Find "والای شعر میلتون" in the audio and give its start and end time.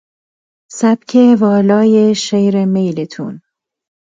1.41-3.41